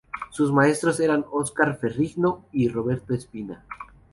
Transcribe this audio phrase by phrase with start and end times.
[0.31, 3.63] Sus maestros eran Oscar Ferrigno y Roberto Espina.